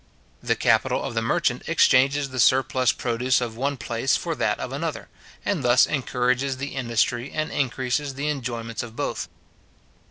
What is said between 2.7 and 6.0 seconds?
produce of one place for that of another, and thus